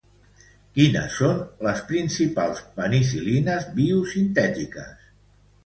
[0.77, 5.09] Quines són les principals penicil·lines biosintètiques?